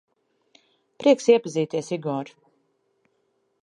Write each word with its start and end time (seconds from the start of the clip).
Prieks 1.03 1.29
iepazīties, 1.33 1.93
Igor. 1.99 2.35